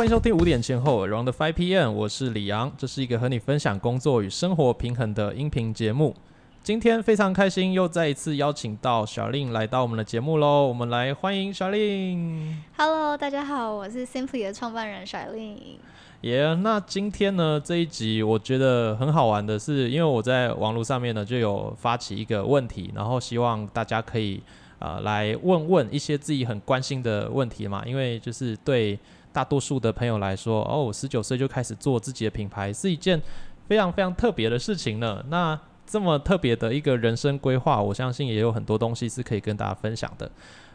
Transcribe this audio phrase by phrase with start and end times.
[0.00, 6.16] 欢迎收听五点前后 Around Five PM，我是李阳，这是一个和你分享工作与生活平衡的音频节目。
[6.62, 10.66] 今天非常开心，又再一次邀请到小令来到我们的节目喽。
[10.66, 12.56] 我们来欢迎小令。
[12.78, 15.78] Hello，大家好，我是 Simply 的创办人小令。
[16.22, 24.40] 耶、那今天呢这一集我觉得很好玩的是，因为我在网络上面呢就有发起一个问题，然后希望大家可以
[24.78, 28.98] 呃来问问一些自己很关心的问题嘛，因为就是对
[29.32, 33.20] 大多数的朋友来说，哦，十九岁就开始做自己的品牌是一件
[33.68, 35.24] 非常非常特别的事情呢。
[35.28, 40.30] 那这么特别的一个人生规划，我相信也有很多东西是可以跟大家分享的。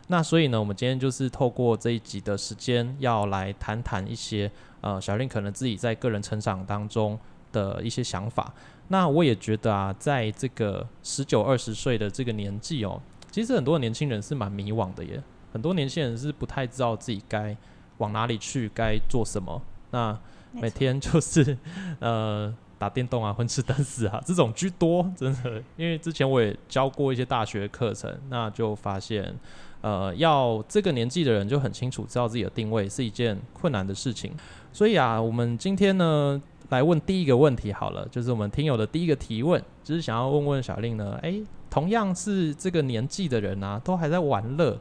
[0.08, 7.18] 那所以呢，我们今天就是透过这一集的时间，要来谈谈一些呃小令可能自己在个人成长当中
[7.52, 8.54] 的一些想法。
[8.90, 17.58] 那我也觉得啊，在这个十九二十岁的这个年纪哦，其实很多年轻人是蛮迷惘的耶，很多年轻人是不太知道自己该
[17.98, 19.62] 往哪里去，该做什么。
[19.92, 20.18] 那
[20.52, 21.58] 每天就是
[22.00, 25.62] 呃打电动啊、混吃等死啊这种居多，真的。
[25.78, 29.34] 因为之前我也教过一些大学课程，那就发现
[29.82, 34.34] 呃要这个年纪的人就很清楚知道自己的定位是一件困难的事情。
[34.74, 44.78] 所以啊，我们今天呢来问第一个问题好了，就是我们听友的第一个提问，就是想要问问小令呢，诶，同样是这个年纪的人啊，都还在玩乐，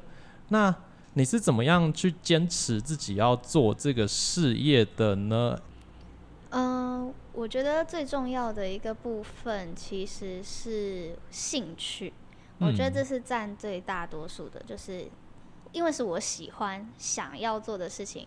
[0.48, 0.74] 那
[1.14, 5.58] 你是怎么样去坚持自己要做这个事业的呢？
[6.50, 12.12] 嗯、我觉得最重要的一个部分其实是兴趣，
[12.58, 15.08] 我觉得嗯这是占最大多数的，就是
[15.72, 18.26] 因为是我喜欢、想要做的事情，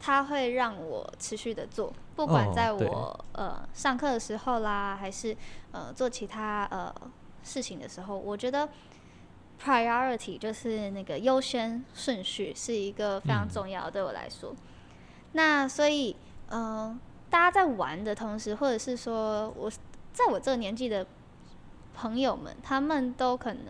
[0.00, 5.36] 它会让我持续的做，不管哦在对我、呃上课的时候啦，还是
[5.70, 6.94] 呃做其他呃
[7.42, 8.68] 事情的时候，我觉得
[9.62, 13.48] priority 就是那个优先顺序是一个非常嗯。
[13.48, 14.54] 重要的，对我来说。
[15.32, 16.16] 那所以，
[16.50, 16.98] 嗯、
[17.30, 19.70] 大家在玩的同时，或者是说我
[20.12, 21.06] 在我这个年纪的
[21.94, 23.64] 朋友们，他们都可能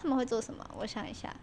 [0.00, 0.64] 他们会做什么？
[0.78, 1.34] 我想一下，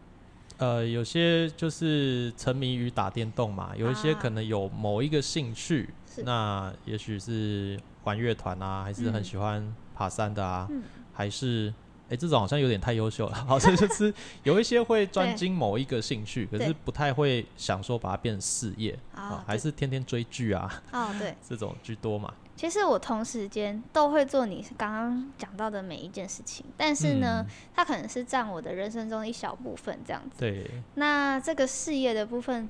[0.57, 4.19] 呃，有些就是沉迷于打电动嘛，有一些啊。
[4.19, 6.23] 可能有某一个兴趣，是。
[6.23, 9.23] 那也许是玩乐团啊，还是很嗯。
[9.23, 10.81] 喜欢爬山的啊，嗯。
[11.13, 11.72] 还是
[12.09, 14.13] 诶，这种好像有点太优秀了，好像就是
[14.44, 22.34] 有一些会专精某一个兴趣，可是不太会想说把它变成事业啊还是天天追剧啊哦，对，这种居多嘛。
[22.56, 30.38] 其实我同时间都会做你刚刚讲到的每一件事情，但是呢，嗯它可能是占我的人生中一小部分这样子。
[30.40, 30.66] 对，
[30.96, 32.67] 那这个事业的部分，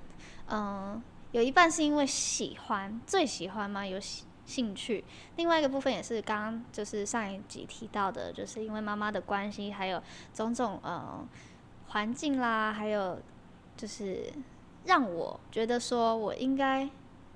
[0.50, 5.04] 嗯、有一半是因为喜欢，最喜欢吗，有兴兴趣；
[5.36, 10.02] 另外一个部分也是刚刚就是上一集提到的，就是因为妈妈的关系，还有
[10.34, 11.24] 种种呃
[11.90, 13.22] 环境啦，还有
[13.76, 14.34] 就是
[14.86, 16.90] 让我觉得说我应该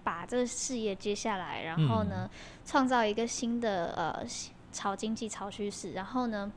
[0.03, 2.27] 把这个事业接下来，然后呢，
[2.65, 4.25] 创造一个新的呃
[4.71, 6.51] 潮经济潮趋势，然后呢。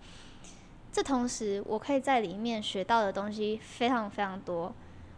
[0.97, 4.73] 这同时，我可以在里面学到的东西非常非常多。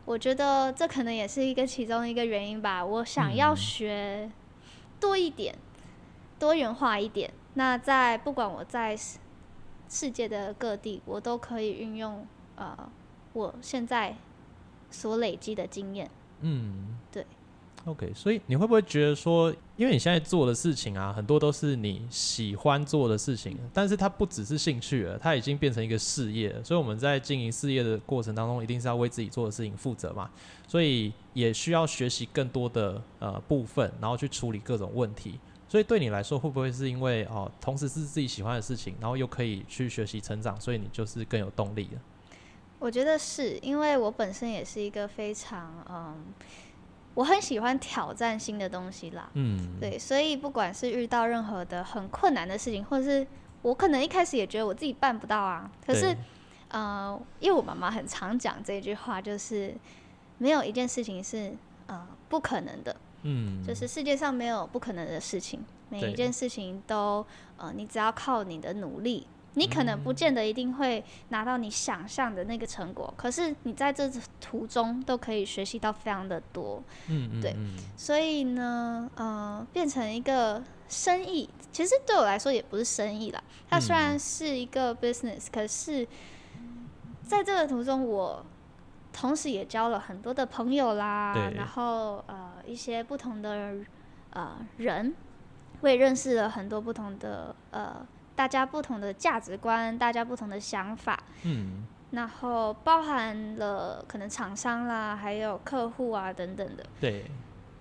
[0.06, 2.82] 我觉得这可能也是一个其中一个原因吧。
[2.82, 4.30] 我想要嗯学
[5.00, 5.56] 多一点，
[6.38, 7.32] 多元化一点。
[7.54, 9.18] 那在不管我在世
[9.88, 12.26] 世界的各地，我都可以运用
[12.56, 12.90] 呃
[13.32, 14.16] 我现在
[14.90, 16.10] 所累积的经验。
[16.40, 17.26] 嗯，对。
[17.86, 26.64] OK，所以你会不会觉得说，因为你现在做的事情啊，很多都是你喜欢做的事情，但是它不只是兴趣了，它已经变成一个事业了。
[26.64, 30.28] 所以我们在经营事业的过程当中，一定是要为自己做的事情负责嘛，
[30.66, 35.38] 所以也需要学习更多的呃部分，然后去处理各种问题。
[35.68, 42.00] 所以对你来说，会不会是因为哦，同时是自己喜欢的事情，然后又可以去学习成长，所以你就是更有动力了？
[42.78, 46.14] 我觉得是因为我本身也是一个非常嗯，
[47.16, 49.28] 我很喜欢挑战新的东西啦。
[49.32, 53.26] 嗯，对，所以不管是遇到任何的很困难的事情，或者是
[53.62, 56.16] 我可能一开始也觉得我自己办不到啊，可是对
[56.68, 59.74] 呃，因为我妈妈很常讲这句话，就是
[60.36, 67.26] 没有一件事情是呃不可能的，嗯，就是世界上没有不可能的事情，每一件事情都
[67.56, 69.26] 呃，你只要靠你的努力。
[69.58, 76.82] 你可能不见得一定会拿到你想象的那个成果，可是你在这途中都可以学习到非常的多。
[77.08, 83.42] 嗯嗯对嗯所以呢，呃，变成一个生意，其实对我来说也不是生意啦。
[83.70, 86.06] 它虽然嗯是一个 business，、可是
[87.22, 88.44] 在这个途中，我
[89.10, 93.74] 同时也交了很多的朋友啦，然后呃一些不同的
[94.30, 95.14] 呃人，
[95.80, 98.06] 我也认识了很多不同的呃
[98.36, 101.18] 大家不同的价值观，大家不同的想法。
[101.42, 101.84] 嗯。
[102.12, 106.86] 然后包含了可能厂商啦，还有客户啊等等的。
[107.00, 107.24] 对，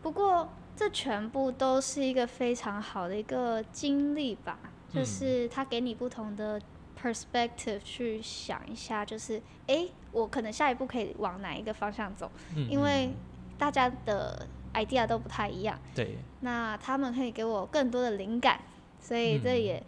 [0.02, 4.58] 不过这全部都是一个非常好的一个经历吧，
[4.92, 5.06] 就嗯。
[5.06, 6.60] 是他给你不同的
[7.00, 13.16] perspective 去想一下，就是诶，我可能下一步可以往哪一个方向走，嗯，因为嗯。
[13.58, 18.60] 大家的 idea 都不太一样，对，那他们可以给我更多的灵感，
[19.00, 19.64] 所以这嗯。
[19.64, 19.84] 也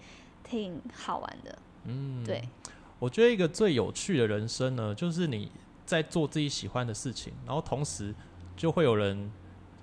[0.49, 1.59] 挺好玩的。
[1.85, 2.47] 嗯，对，
[2.99, 5.51] 我觉得一个最有趣的人生呢，就是你
[5.85, 8.13] 在做自己喜欢的事情，然后同时
[8.55, 9.31] 就会有人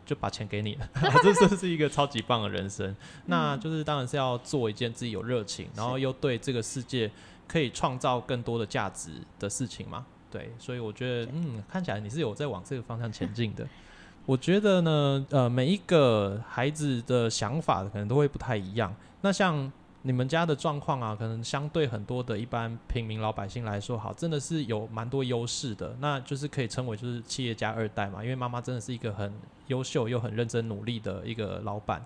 [0.04, 0.88] 就把钱给你了，
[1.22, 2.94] 这这是一个超级棒的人生。
[3.26, 7.10] 那就是当然是要做一件自己有热情，然后又对这个世界
[7.48, 10.04] 可以创造更多的价值的事情嘛。
[10.30, 13.66] 对，所以我觉得，嗯，看起来你是有在往这个方向前进的。
[14.26, 18.94] 我觉得呢，呃，每一个孩子的想法可能都会不太一样。
[19.20, 19.70] 那像
[20.06, 25.96] 你们家的状况啊，可能相对很多的一般平民老百姓来说，好，真的是有蛮多优势的。
[25.98, 29.32] 那就是可以称为就是企业家二代嘛，因为妈妈真的是一个很
[29.68, 32.04] 优秀又很认真努力的一个老板。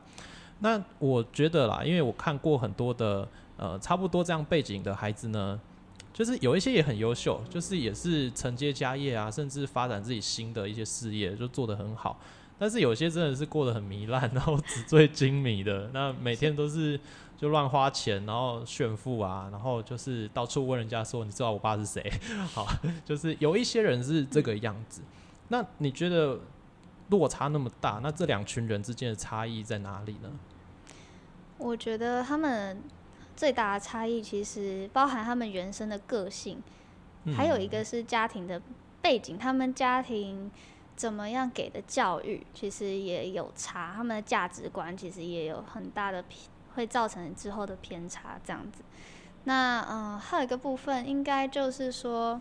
[0.60, 5.60] 那我觉得啦，因为我看过很多的呃差不多这样背景的孩子呢，
[6.12, 12.20] 就是有一些也很优秀，就是也是承接家业啊，甚至发展自己新的一些事业，就做得很好。
[12.60, 16.98] 但是有些真的是过得很糜烂，然后纸醉金迷的，那每天都是
[17.38, 22.12] 就乱花钱，然后炫富啊，然后就是到处问人家说你知道我爸是谁？
[22.52, 22.66] 好，
[23.04, 25.00] 就是有一些人是这个样子。
[25.46, 26.40] 那你觉得
[27.10, 30.28] 落差那么大，那这两群人之间的差异在哪里呢？
[31.58, 32.82] 我觉得他们
[33.36, 36.60] 最大的差异其实包含他们原生的个性，
[37.36, 38.60] 还有一嗯个是家庭的
[39.00, 40.50] 背景，他们家庭
[40.96, 46.42] 怎么样给的教育，其实也有差，他们的价值观其实也有很大的偏，
[46.78, 48.84] 会造成之后的偏差这样子。
[49.44, 52.40] 那嗯、呃还有一个部分应该就是说，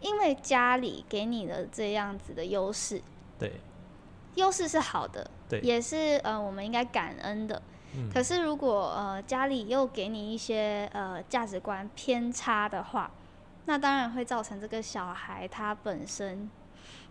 [0.00, 3.02] 因为家里给你的这样子的优势，
[3.36, 3.60] 对，
[4.36, 7.60] 优势是好的，对也是呃我们应该感恩的。
[7.96, 13.10] 嗯可是如果呃家里又给你一些呃价值观偏差的话，
[13.64, 16.48] 那当然会造成这个小孩他本身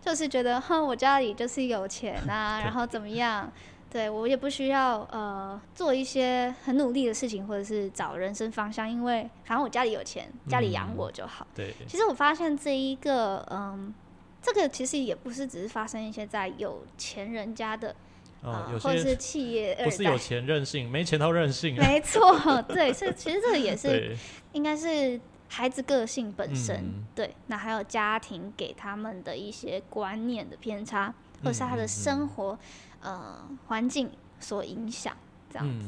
[0.00, 3.52] 就是觉得，哼，我家里就是有钱啊， 然后怎么样？
[3.90, 11.46] 对我也不需要呃做一些很努力的事情，或者是找人生方向，因为反正我家里有钱，家里养嗯我就好。
[11.54, 13.94] 对，其实我发现这一个，嗯，
[14.42, 17.94] 这个其实也不是只是发生一些在有钱人家的，
[18.42, 21.86] 哦啊，有或者是企业不是有钱任性，没钱都任性啊。
[21.86, 24.14] 没错，对，所以其实这个也 是，
[24.52, 25.18] 应该是
[25.48, 32.58] 孩子个性本身，嗯对，那还有家庭给他们的一些观念的偏差，或者是他的生活、
[33.00, 34.10] 呃环境
[34.40, 35.16] 所影响，
[35.50, 35.86] 这样子。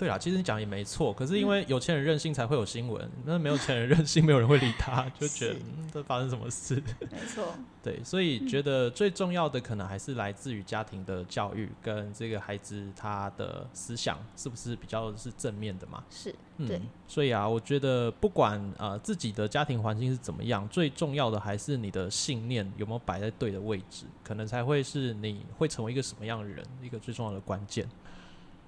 [0.00, 6.82] 对啦，其实你讲也没错，可是因为有钱人任性才会有新闻，那没有钱人任性，没有人会理他，就觉得是嗯这发生什么事？
[7.12, 16.02] 没错，对，所以觉得最重要的可能还是来自于家庭的教育跟这个孩子他的思想是不是比较是正面的嘛？
[16.08, 27.86] 是嗯对，所以啊，我觉得不管呃自己的家庭环境是怎么样，最重要的还是你的信念有没有摆在对的位置，可能才会是你会成为一个什么样的人一个最重要的关键。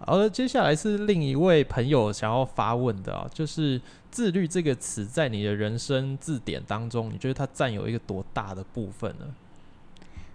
[0.06, 9.34] 好了，接下来是另一位朋友想要发问的啊，就是“自律”这个词在你的人生字典当中，你觉得它占有一个多大的部分呢？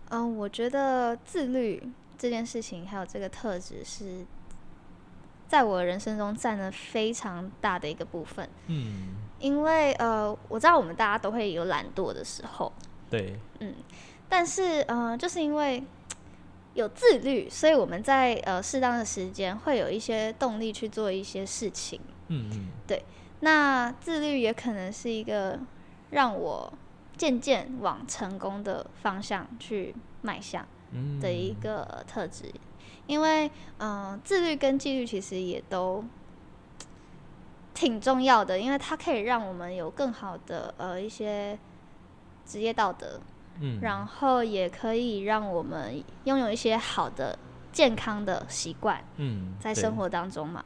[0.10, 4.26] 嗯，我觉得自律这件事情，还有这个特质是。
[5.50, 12.70] 在我的人生中占了非常大的一个部分，嗯，因为呃，我知道我们大家都会有懒惰的时候，
[13.10, 13.74] 对，嗯，
[14.28, 15.82] 但是呃，就是因为
[16.78, 22.00] 有自律，所以我们在呃适当的时间会有一些动力去做一些事情。
[22.28, 23.04] 嗯嗯，对
[23.42, 25.60] 那自律也可能是一个
[26.12, 26.72] 让我
[27.18, 32.46] 渐渐往成功的方向去迈向嗯的一个特质，
[33.08, 33.48] 因为
[33.80, 36.06] 嗯、呃自律跟纪律其实也都。
[37.80, 41.56] 挺重要的，因为它可以让我们有更好的呃一些
[42.44, 43.22] 职业道德，
[43.60, 47.38] 嗯，然后也可以让我们拥有一些好的
[47.72, 50.64] 健康的习惯嗯，在生，活当中嘛。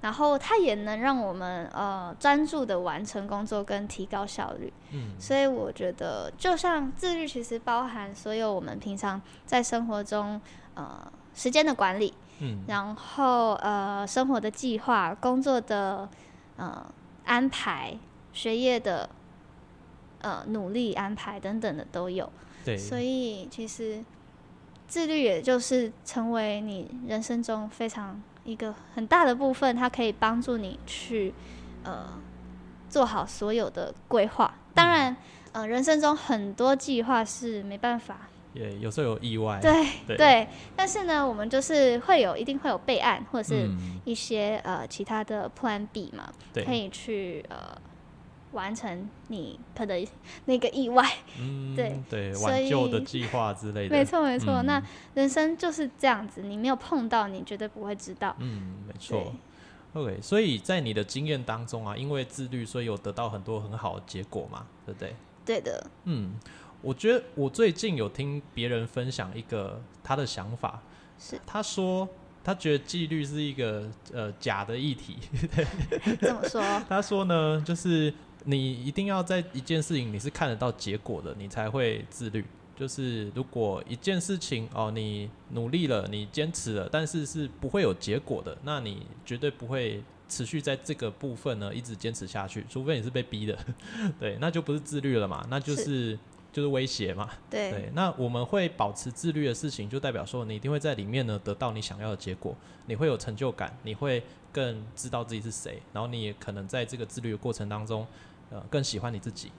[0.00, 4.72] 然后它也能让我们呃专注的完成工作跟提高效率。
[4.90, 10.40] 嗯所以我觉得，就像自律，其实包含所有我们平常在生活中
[10.74, 16.08] 呃时间的管理，嗯，然后呃生活的计划、工作的
[16.56, 16.84] 呃
[17.24, 17.96] 安排、
[18.32, 19.08] 学业的
[20.22, 22.28] 呃努力安排等等的都有。
[22.64, 24.02] 对，所以其实
[24.88, 31.34] 自律也就是成为你人生中非常一个很大的部分，它可以帮助你去
[31.84, 32.08] 呃
[32.88, 34.54] 做好所有的规划。
[34.74, 35.16] 当然，
[35.52, 39.58] 呃，人生中很多计划是没办法也有时候有意外。
[39.60, 39.72] 对
[40.06, 47.76] 对对，但是呢，我们就是会有一定会有备案，或者是嗯，一些、呃其他的 Plan B 嘛，可，以去呃
[48.52, 50.06] 完成你他的
[50.46, 51.04] 那个意外。
[51.38, 53.96] 嗯，对 对，挽救的计划之类的。
[53.96, 54.82] 没错没错，嗯那
[55.14, 58.34] 人生就是这样子，你没有碰到，你绝对不会知道。
[58.38, 59.32] 嗯，没错。
[59.94, 65.14] OK，所以在你的经验当中啊，因为自律，所以有得到很多很好的结果嘛，对不对？
[65.44, 66.32] 对的，嗯，
[66.80, 70.80] 我觉得我最近有听别人分享一个他的想法，
[71.18, 72.08] 是他说
[72.42, 75.18] 他觉得纪律是一个呃假的议题。
[76.22, 82.44] 怎么说，他说呢，就是你一定要在一件事情你是看得到结果的，你才会自律。
[82.74, 93.56] 就是如果一件事情哦，你努力了，你坚持了，但是是不会有结果的，那你绝对不会持续在这个部分呢一直坚持下去，除非你是被逼的，
[94.18, 96.18] 对，那就不是自律了嘛， 那就是
[96.50, 97.70] 就是威胁嘛，对。
[97.70, 102.56] 对，那我们会保持自律的事情，就代表说你一定会在里面呢得到你想要的结果，
[102.86, 108.04] 你会有成就感，你会更知道自己是谁，然后你也可能在这个自律的过程当中，
[108.52, 109.50] 呃，更喜欢你自己。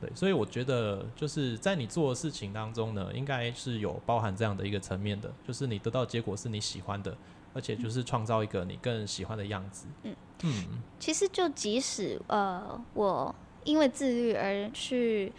[0.00, 7.16] 对，所以我觉得就是在你做的事情当中呢，应该是有包含这样的一个层面的，就是你得到结果是你喜欢的，
[7.54, 9.86] 而且就是创造一个你更喜欢的样子。
[10.02, 13.32] 嗯嗯其实就即使呃我
[13.62, 15.32] 因为自律而去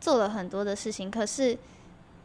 [0.00, 1.58] 做了很多的事情，可是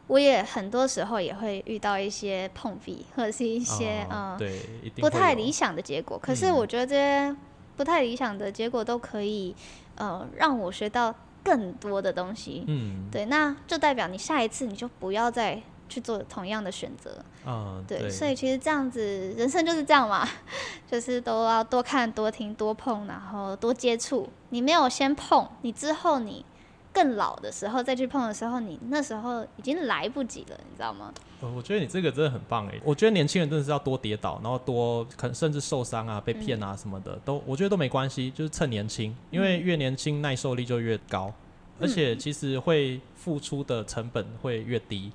[0.06, 4.56] 我也很多时候也会遇到一些碰壁，或者是一些、呃哦对，
[5.00, 6.16] 不太理想的结果。
[6.16, 7.36] 可是嗯我觉得这些
[7.76, 9.56] 不太理想的结果都可以
[10.00, 11.14] 呃让我学到
[11.44, 12.64] 更多的东西。
[12.66, 17.18] 嗯，对，那就代表你下一次你就不要再去做同样的选择。
[17.46, 20.28] 嗯，对，所以其实这样子，人生就是这样嘛，
[20.90, 24.28] 就是都要多看、多听、多碰，然后多接触。
[24.50, 26.44] 你没有先碰，你之后你
[26.92, 31.12] 更老的时候再去碰的时候，你那时候已经来不及了，你知道吗？
[31.40, 32.78] 呃，我觉得你这个真的很棒哎！
[32.84, 41.32] 我觉得年轻人真的是要多跌倒，然后多可能甚至受伤啊、被骗啊什么的，都我觉得都没关系，就是趁年轻，因为越年轻耐受力就越高，
[41.80, 45.10] 而且其实会付出的成本会越低。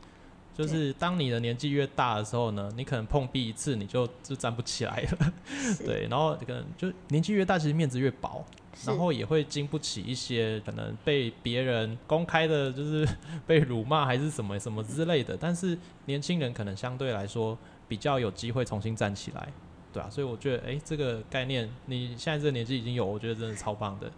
[0.57, 5.33] 就是当你的年纪越大的时候呢，你可能碰壁一次你就就站不起来了，
[5.85, 13.07] 对，然后可能就年纪越大，其实面子越薄，是然后也会经不起一些可能被别人公开的，就是
[13.47, 15.37] 被辱骂还是什么什么之类的。
[15.39, 19.47] 但是年轻人可能相对来说比较有机会重新站起来，
[19.93, 24.11] 对啊，所以我觉得，诶，这个概念你现在这个年纪已经有，我觉得真的超棒的。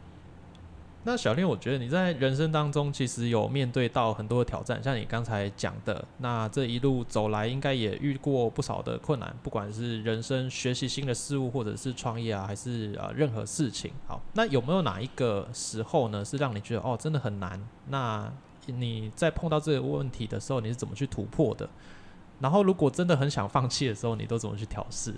[1.07, 13.93] 那小练，我觉得你在人生当中其实有面对到很多的挑战，像你刚才讲的，那这一路走来应该也遇过不少的困难，不管是人生学习新的事物，或者是创业啊，还是啊、呃任何事情。
[14.05, 17.57] 好，那有没有哪一个时候呢，是让你觉得哦真的很难？
[17.87, 18.29] 那
[18.65, 21.69] 你在碰到这个问题的时候，你是怎么去突破的？
[22.41, 25.13] 然后如果真的很想放弃的时候，你都怎么去调试？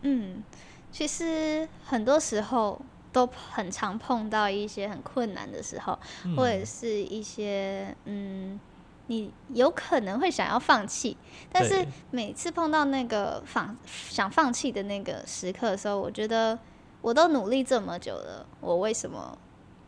[0.00, 0.42] 嗯，
[0.90, 2.80] 其实很多时候
[3.14, 8.58] 都很常碰到一些很困难的时候，嗯或者是一些嗯，
[9.06, 11.16] 你有可能会想要放弃，
[11.52, 16.58] 但是每次碰到那个放想放弃的那个时刻的时候，我觉得
[17.00, 19.38] 我都努力这么久了，我为什么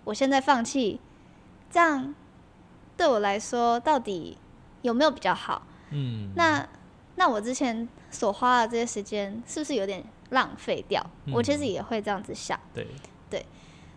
[0.05, 1.01] 我现在放弃？
[1.69, 2.15] 这样
[2.97, 4.39] 对我来说到底
[4.83, 5.67] 有没有比较好？
[5.91, 6.67] 嗯，那
[7.17, 11.05] 那我之前所花的这些时间是不是有点浪费掉？
[11.33, 12.59] 我其实嗯也会这样子想。
[12.73, 12.87] 对，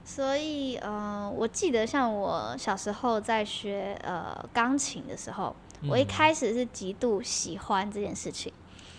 [0.05, 5.55] 所以，呃，我记得像我小时候在学呃钢琴的时候，
[5.87, 8.51] 我一嗯开始是极度喜欢这件事情，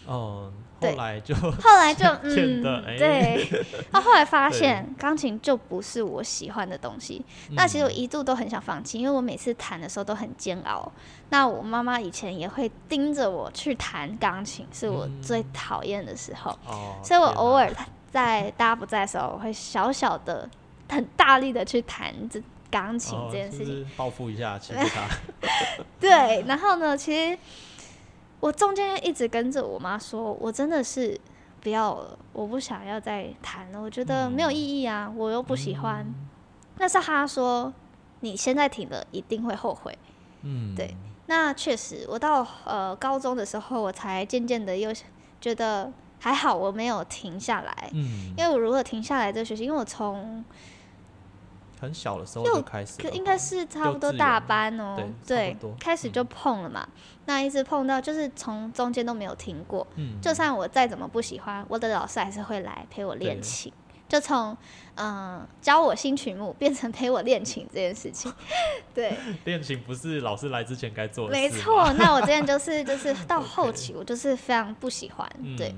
[0.07, 2.63] 哦，对后来就后来就 嗯
[2.97, 3.45] 对，
[3.91, 7.25] 他后来发现钢琴就不是我喜欢的东西。
[7.51, 10.91] 那其实我嗯一度都很想放弃，因为我每次弹的时候都很煎熬。
[11.31, 16.51] 那我妈妈以前也会盯着我去弹钢琴，是我最嗯讨厌的时候。
[16.67, 17.69] 哦，所以我偶尔
[18.11, 20.49] 在大家不在的时候，我会小小的、
[20.89, 23.67] 很大力的去弹这钢琴哦这件事情。
[23.67, 25.09] 就是报复一下，欺负他。
[26.01, 27.39] 对，然后呢，其实
[28.41, 31.19] 我中间一直跟着我妈说，我真的是
[31.61, 36.07] 不要了，我不想要再弹了，我觉得没有意义啊，我又不喜欢。
[36.77, 37.73] 但是她说，
[38.21, 39.97] 你现在停了，一定会后悔。
[40.43, 44.91] 嗯，对那确实，我到呃高中的时候，我才渐渐的又
[45.41, 47.91] 觉得还好，我没有停下来。
[47.93, 50.45] 嗯，因为我如果停下来这学习，因为我从
[51.81, 56.87] 很小的时候就开始应该是差不多大班哦、对开始就碰了嘛。
[57.25, 59.87] 那一直碰到，就是从中间都没有停过。
[59.97, 63.73] 嗯，就算我再怎么不喜欢，我的老师还是会来陪我练琴。
[64.07, 64.57] 就从
[64.97, 68.31] 嗯教我新曲目变成陪我练琴这件事情。
[68.93, 71.93] 对，练琴不是老师来之前该做的，没错。
[71.93, 75.73] 那我之前就是就是到 后期，我就是非常不喜欢，对。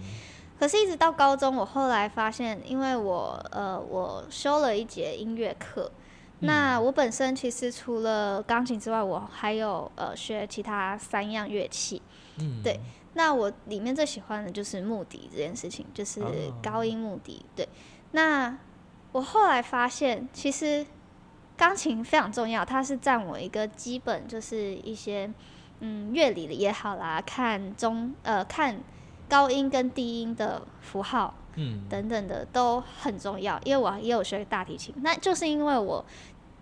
[0.63, 5.91] 可是，一直到高中，我后来发现，因为我呃，我修了一节音乐课。
[6.39, 12.01] 那我本身其实除了钢琴之外，我还有呃学其他三样乐器。
[12.39, 12.79] 嗯，对。
[13.15, 16.23] 那我里面最喜欢的就是木笛这件事情，就是
[16.63, 17.45] 高音木笛。
[17.57, 17.69] 对。
[18.13, 18.57] 那
[19.11, 20.87] 我后来发现，其实
[21.57, 25.29] 钢琴非常重要，它是占我一个基本，就是一些
[25.81, 28.81] 嗯乐理的也好啦，看中呃看。
[29.33, 36.05] 高音跟低音的符号，嗯，等等的都很重要，因为我也有学大提琴，那就是因为我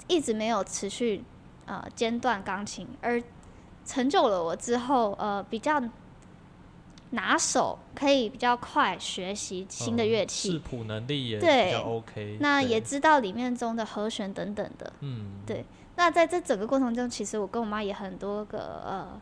[0.07, 1.25] 一直没有持续
[1.67, 3.21] 呃间断钢琴，而
[3.85, 5.83] 成就了我之后呃比较
[7.11, 15.65] 拿手，可以比较快学习新的乐器，视谱能力也比较 OK，那也知道里面中的和弦等等的，嗯，对。
[15.97, 19.21] 那在这整个过程中，其实我跟我妈也很多个呃，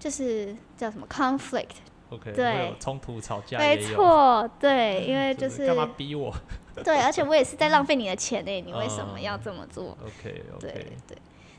[0.00, 1.76] 就是叫什么 conflict。
[2.18, 6.34] 对，冲突吵架没错，对， 因为就是干嘛逼我？
[6.84, 10.72] 对，而且我也是在浪费你的钱呢，你为什么要这么做？OK，对
[11.06, 11.16] 对。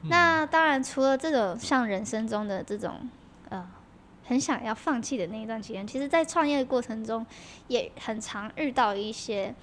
[0.07, 3.09] 那当然，除了这种像人生中的这种
[3.49, 3.65] 呃，
[4.25, 7.25] 很想要放弃的那一段期间，其实，在创业的过程中，
[7.67, 9.55] 也很常遇到一些，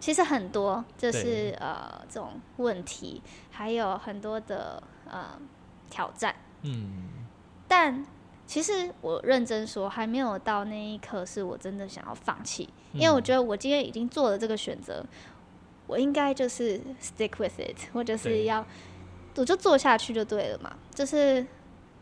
[0.00, 5.38] 其实很多就是呃这种问题，还有很多的呃
[5.88, 6.34] 挑战。
[6.62, 7.24] 嗯，
[7.68, 8.04] 但。
[8.46, 15.02] 其实我认真说，还没有到那一刻，是我真的想要放弃，因为我觉得我今天已经做了这个选择，
[15.86, 18.64] 我应该就是 stick with it，或者是要，
[19.36, 20.76] 我就做下去就对了嘛。
[20.94, 21.44] 就是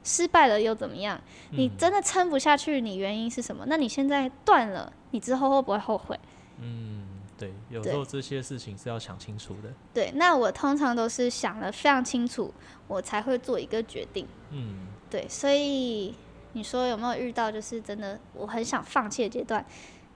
[0.03, 1.19] 失败了又怎么样？
[1.53, 3.65] 你真的撑不下去，你原因是什么？
[3.69, 6.19] 那你现在断了，你之后会不会后悔？
[6.59, 7.07] 嗯，
[7.39, 9.73] 对，有时候这些事情是要想清楚的。
[9.95, 12.53] 对，那我通常都是想的非常清楚，
[12.89, 14.27] 我才会做一个决定。
[14.51, 16.13] 嗯，对，所以。
[16.55, 19.65] 你说有没有遇到就是真的我很想放弃的阶段？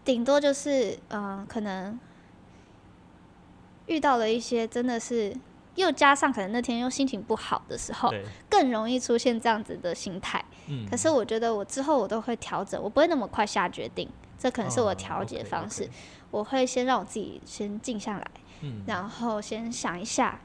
[0.05, 1.99] 顶多就是嗯，可能
[3.87, 5.37] 遇到了一些真的是，
[5.75, 8.13] 又加上可能那天又心情不好的时候，
[8.49, 10.45] 更容易出现这样子的心态。
[10.69, 10.87] 嗯。
[10.89, 15.89] 可是我觉得我之后我都会调整，我不会那么快下决定，这可能是我调节方式。
[16.31, 20.41] 我会先让我自己先静下来，嗯，然后先想一下，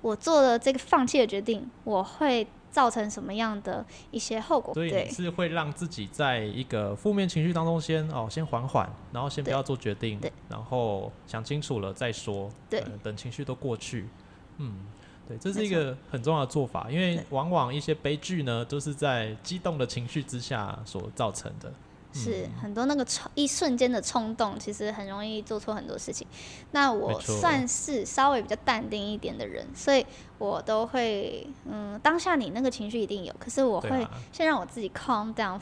[0.00, 2.46] 我做了这个放弃的决定，我会。
[2.72, 4.74] 造成什么样的一些后果？
[4.74, 12.50] 所以你是会让自己在一个负面情绪当中先哦，先缓缓，然后先不要做决定，然后想清楚了再说。
[12.68, 14.08] 对，等情绪都过去。
[14.56, 14.86] 嗯，
[15.28, 21.72] 对，这是一个很重要的做法，因为往往一些悲剧呢，都是在激动的情绪之下所造成的。
[22.12, 26.26] 是很多那个冲一瞬间的冲动，其实很容易做错很多事情。
[26.72, 30.04] 那我算是稍微比较淡定一点的人，所以
[30.38, 35.60] 我都会嗯，当下你那个情绪一定有，可是我会先让我自己 calm down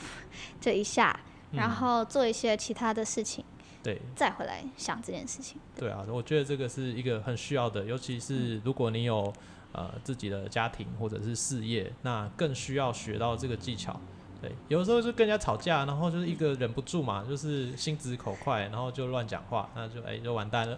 [0.60, 1.18] 这一下，
[1.52, 3.44] 然后做一些其他的事情，
[3.82, 5.60] 对，再回来想这件事情。
[5.76, 5.88] 对。
[5.88, 9.32] 啊，我觉得这个是一个很需要的，尤其是如果你有
[9.72, 14.00] 呃自己的家庭或者是事业，那更需要学到这个技巧。
[14.40, 20.76] 对，有时候就跟人家吵架，然后就是一个忍不住嘛，就是心直口快，然后就乱讲话，那就哎就完蛋了。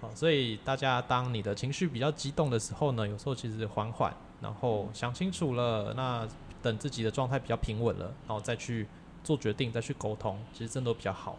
[0.00, 6.26] 好， 所以大家当你的情绪比较激动的时候呢，有时候其实缓缓，然后想清楚了，那
[6.60, 8.88] 等自己的状态比较平稳了，然后再去
[9.22, 11.38] 做决定，再去沟通，其实真的都比较好。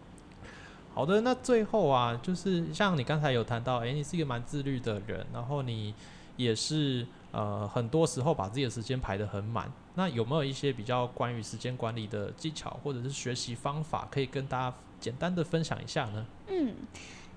[0.93, 5.93] 好的，那最后啊，就是像你刚才有谈到，哎，你是一个蛮自律的人，然后你
[6.37, 7.05] 也是。
[7.35, 16.25] 呃，很多时候把自己的时间排得很满，那有没有一些比较关于时间管理的技巧或者是学习方法，可以跟大家简单的分享一下呢？
[16.47, 16.73] 嗯，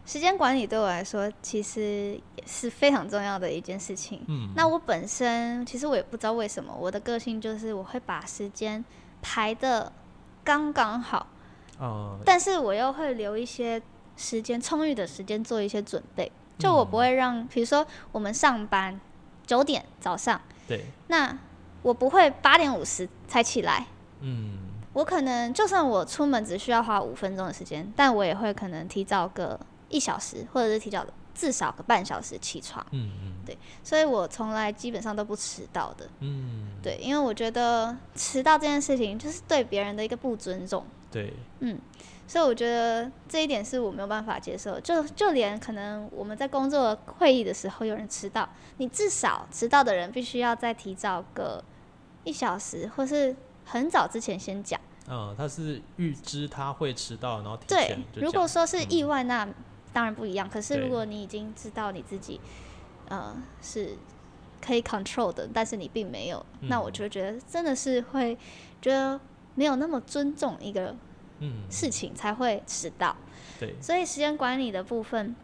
[0.06, 4.22] 时间管理对我来说其实也是非常重要的一件事情。
[4.28, 8.84] 嗯，那我本身其实我也不知道为什么，我的个性就是我会把时间
[9.20, 9.92] 排的
[10.44, 11.26] 刚刚好，
[11.80, 13.82] 哦，但是我又会留一些
[14.16, 19.00] 时间充裕的时间做一些准备，就我不会让，比如说我们上班。
[19.48, 21.36] 九点早上，对，那
[21.80, 23.86] 我不会八点五十才起来，
[24.20, 24.58] 嗯，
[24.92, 29.58] 我可能就算我出门只需要花五分钟的时间，但我也会可能提早个
[29.88, 41.78] 一小时，或者是提早至少个半小时起床，嗯嗯，对，所以我从来基本上都不迟到的，嗯，对，因为我觉得迟到这件事情就是对别人的一个不尊重，对，嗯。
[42.28, 51.64] 所以我觉得这一点是我没有办法接受，就就连可能我们在工作会议的时候有人迟到，你至少迟到的人必须要再提早个
[52.24, 54.78] 一小时，或是很早之前先讲。
[55.08, 57.98] 嗯，他是预知他会迟到，然后提前。
[58.12, 59.48] 对，如果说是意外，那
[59.90, 60.46] 当然不一样。
[60.46, 62.38] 可是如果你已经知道你自己，
[63.08, 63.96] 呃，是
[64.60, 68.36] 可以 control 的，但是你并没有，那我嗯就觉得真的是会
[68.82, 69.18] 觉得
[69.54, 70.94] 没有那么尊重一个
[71.40, 73.16] 嗯，事情，才会迟到。
[73.58, 75.34] 对，所以时间管理的部分，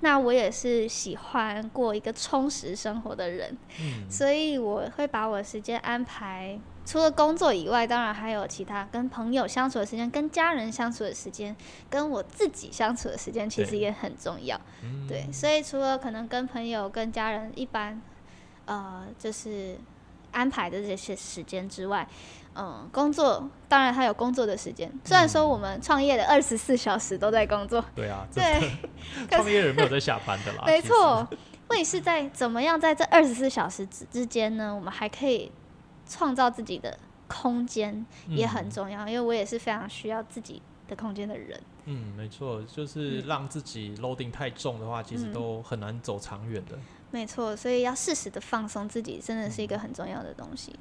[0.00, 11.54] 那我也是喜欢过一个充实生活的人，嗯，所以我会把我的时间安排，除了工作以外，当然还有其他跟朋友相处的时间、跟家人相处的时间、
[11.88, 14.60] 跟我自己相处的时间，其实也很重要。
[14.82, 15.06] 嗯。
[15.06, 18.02] 对，所以除了可能跟朋友、跟家人一般，
[18.64, 19.76] 呃，就是
[20.32, 22.06] 安排的这些时间之外，
[22.54, 24.92] 嗯，工作当然他有工作的时间。
[25.04, 28.72] 虽然说我们创业的二十四小时都在工作，对啊，这对，
[29.30, 31.26] 创业人没有在下班的啦，没，错，
[31.68, 34.74] 问题是在怎么样在这二十四小时之之间呢？
[34.74, 35.50] 我们还可以
[36.08, 39.06] 创造自己的空间，也很嗯重要。
[39.08, 41.58] 因为我也是非常需要自己的空间的人。
[41.86, 46.78] 嗯，没错，就是让自己 loading 太重的话，其实嗯都很难走长远的。
[47.12, 50.74] 没错，所以要适时的放松自己，真的是一个很重要的东西。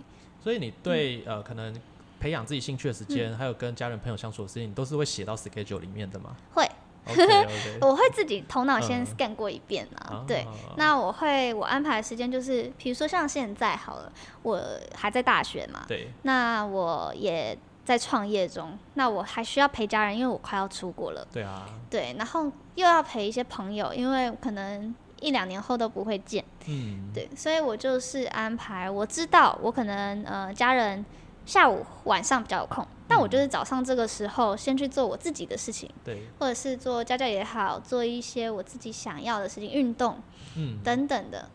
[0.44, 1.76] 所以你对、呃可能
[2.20, 6.68] 培养自己兴趣的时嗯间，还有跟家人朋友相处的时间，你都是会写到 schedule 里面的吗会
[7.82, 10.24] 我会自己头脑先嗯 scan 过一遍啊。
[10.28, 14.14] 对，啊那我会我安排的时间就是，比如说像现在好了，
[14.44, 14.64] 我
[14.94, 21.28] 还在大学嘛，对，那我也在创业中，那我还需要陪家人，因为我快要出国了。
[21.34, 22.44] 对啊，对，然后
[22.76, 26.44] 又要陪一些朋友，因为可能一两年后都不会见。
[26.68, 31.06] 嗯，对，所以我就是安排，我知道我可能呃家人
[31.46, 40.20] 下午晚上比较有空，但我就是早上这个时候先去做我自己的事情，对，或者是做家教也好，做一些我自己想要的事情，运动
[40.58, 41.50] 嗯，等等的。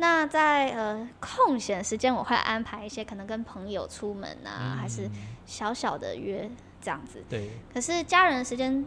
[0.00, 5.10] 那在呃空闲时间，我会安排一些可能跟朋友出门啊，还是嗯
[5.44, 6.48] 小小的约
[6.80, 7.24] 这样子。
[7.28, 8.84] 对，可是家人的时间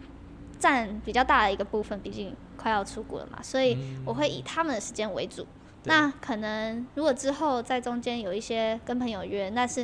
[0.62, 5.45] 占比较大的一个部分，毕竟快要出国了嘛，所以嗯我会以他们的时间为主。
[5.84, 9.84] 对那可能如果之后在中间有一些跟朋友约，那是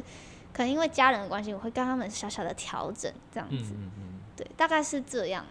[0.53, 3.73] 可能因为家人的关系，我会跟他们小小的调整这样子。
[3.73, 4.03] 嗯嗯嗯。
[4.35, 5.43] 对，大概是这样。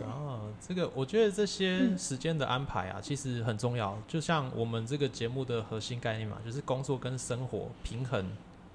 [0.00, 3.98] 哦，这个我觉得这些嗯时间的安排啊，其实很重要。
[4.06, 8.24] 就像我们这个节目的核心概念嘛，就是工作跟生活平衡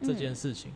[0.01, 0.73] 这件事情。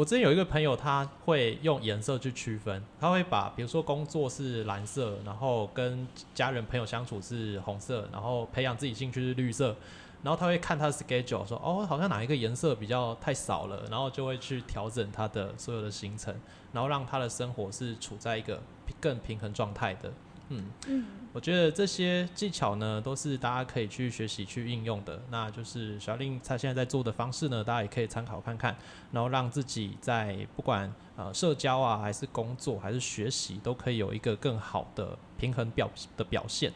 [0.00, 9.76] 我之前有一个朋友，他会用颜色去区分，他会把比如说工作是蓝色，然后跟家人朋友相处是红色，然后培养自己兴趣是绿色，
[10.22, 16.34] 然后他会看他的 schedule 说，哦，好像哪一个颜色比较太少了，然后就会去调整他的所有的行程，
[16.72, 18.58] 然后让他的生活是处在一个
[18.98, 20.10] 更平衡状态的。
[20.52, 25.22] 嗯，嗯，我觉得这些技巧呢，都是大家可以去学习、去应用的。
[25.30, 28.76] 那就是小令他现在在做的方式呢，大家也可以参考看看，
[29.12, 36.72] 然后让自己在不管呃社交啊，还是工作，还是学习，都可以有一个更好的平衡表的表现。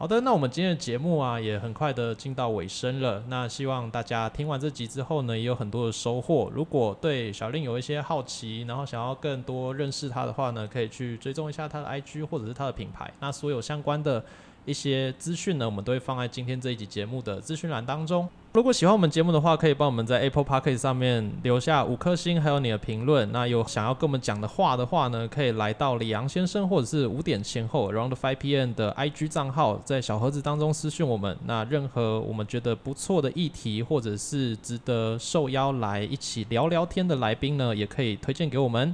[0.00, 3.20] 好的，那我们今天的节目啊，也很快的进到尾声了。
[3.26, 6.48] 那希望大家听完这集之后呢，也有很多的收获。
[6.54, 13.12] 如果对小令有一些好奇，然后想要更多认识他的话呢，可以去追踪一下他的 IG 或者是他的品牌。
[13.18, 14.24] 那所有相关的
[14.64, 18.28] 一些资讯呢，我们都会放在今天这一集节目的资讯栏当中。
[18.58, 23.30] 如果喜欢我们节目的话，可以帮我们在 Apple p o c k e t 上面留下五颗星，还有你的评论。
[23.30, 31.38] 那有想要跟我们讲的话的话呢，可以来到李阳先生或者是五点前后 Around Five PM 的 IG 账号，在小盒子当中私讯我们。
[31.46, 38.92] 那任何我们觉得不错的议题，或者是值得受邀来一起聊聊天的来宾呢，也可以推荐给我们。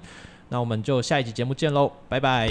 [0.51, 2.51] 那我们就下一集节目见喽，拜拜。